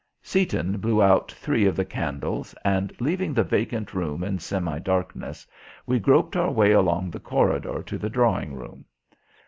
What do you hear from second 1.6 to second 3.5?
of the candles and, leaving the